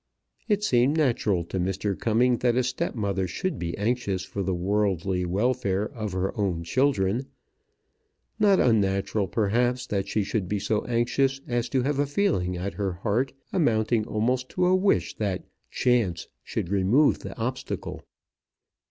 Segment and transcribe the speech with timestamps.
[0.47, 1.95] It seemed natural to Mr.
[1.95, 7.27] Cumming that a stepmother should be anxious for the worldly welfare of her own children;
[8.39, 12.73] not unnatural, perhaps, that she should be so anxious as to have a feeling at
[12.73, 18.01] her heart amounting almost to a wish that "chance" should remove the obstacle.